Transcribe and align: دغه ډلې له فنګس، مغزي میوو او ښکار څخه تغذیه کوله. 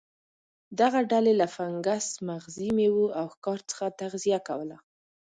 دغه 0.79 0.99
ډلې 1.11 1.33
له 1.41 1.47
فنګس، 1.55 2.07
مغزي 2.27 2.69
میوو 2.77 3.05
او 3.19 3.25
ښکار 3.33 3.59
څخه 3.71 3.85
تغذیه 3.99 4.39
کوله. 4.47 4.77